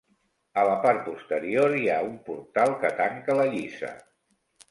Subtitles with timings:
[0.61, 3.93] A la part posterior hi ha un portal que tanca la lliça.